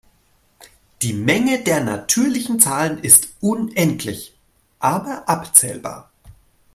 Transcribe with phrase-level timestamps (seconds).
[1.03, 4.35] Die Menge der natürlichen Zahlen ist unendlich
[4.79, 6.09] aber abzählbar.